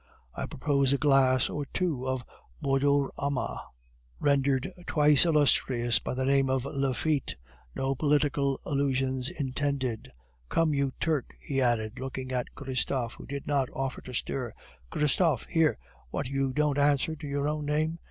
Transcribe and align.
I 0.33 0.47
propose 0.47 0.93
a 0.93 0.97
glass 0.97 1.47
or 1.47 1.67
two 1.67 2.07
of 2.07 2.25
Bordeauxrama, 2.59 3.59
rendered 4.19 4.71
twice 4.87 5.25
illustrious 5.25 5.99
by 5.99 6.15
the 6.15 6.25
name 6.25 6.49
of 6.49 6.63
Laffite, 6.65 7.35
no 7.75 7.93
political 7.93 8.59
allusions 8.65 9.29
intended. 9.29 10.11
Come, 10.49 10.73
you 10.73 10.91
Turk!" 10.99 11.37
he 11.39 11.61
added, 11.61 11.99
looking 11.99 12.31
at 12.31 12.55
Christophe, 12.55 13.13
who 13.13 13.27
did 13.27 13.45
not 13.45 13.69
offer 13.75 14.01
to 14.01 14.13
stir. 14.15 14.55
"Christophe! 14.89 15.43
Here! 15.45 15.77
What, 16.09 16.27
you 16.29 16.51
don't 16.51 16.79
answer 16.79 17.15
to 17.17 17.27
your 17.27 17.47
own 17.47 17.65
name? 17.67 17.99